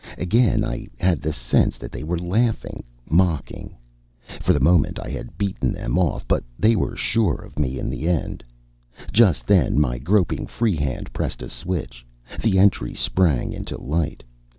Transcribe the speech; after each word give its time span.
Again 0.17 0.65
I 0.65 0.87
had 0.99 1.21
the 1.21 1.31
sense 1.31 1.77
that 1.77 1.91
they 1.91 2.03
were 2.03 2.17
laughing, 2.17 2.83
mocking. 3.07 3.77
For 4.41 4.51
the 4.51 4.59
moment 4.59 4.97
I 4.97 5.09
had 5.11 5.37
beaten 5.37 5.71
them 5.71 5.99
off, 5.99 6.27
but 6.27 6.43
they 6.57 6.75
were 6.75 6.95
sure 6.95 7.35
of 7.35 7.59
me 7.59 7.77
in 7.77 7.87
the 7.87 8.07
end. 8.09 8.43
Just 9.13 9.45
then 9.45 9.79
my 9.79 9.99
groping 9.99 10.47
free 10.47 10.75
hand 10.75 11.13
pressed 11.13 11.43
a 11.43 11.49
switch. 11.49 12.03
The 12.41 12.57
entry 12.57 12.95
sprang 12.95 13.53
into 13.53 13.79
light. 13.79 14.23